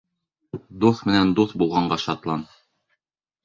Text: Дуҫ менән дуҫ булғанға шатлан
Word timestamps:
Дуҫ 0.85 1.03
менән 1.11 1.35
дуҫ 1.41 1.55
булғанға 1.63 2.01
шатлан 2.07 2.45